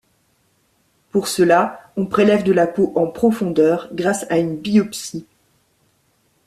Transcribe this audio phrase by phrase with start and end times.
[1.11, 5.27] Pour cela, on prélève de la peau en profondeur grâce à une biopsie.